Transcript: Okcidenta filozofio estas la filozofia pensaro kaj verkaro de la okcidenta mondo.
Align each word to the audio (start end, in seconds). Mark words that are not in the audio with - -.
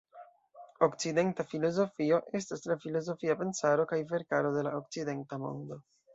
Okcidenta 0.85 1.45
filozofio 1.51 2.19
estas 2.39 2.65
la 2.73 2.79
filozofia 2.87 3.37
pensaro 3.43 3.87
kaj 3.93 4.01
verkaro 4.15 4.57
de 4.59 4.67
la 4.71 4.75
okcidenta 4.81 5.41
mondo. 5.47 5.81